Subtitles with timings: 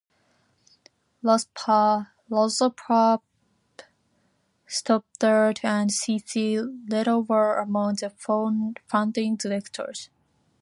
[1.21, 2.07] Lothrop
[4.65, 6.17] Stoddard and C.
[6.17, 6.59] C.
[6.59, 8.09] Little were among the
[8.87, 10.09] founding directors.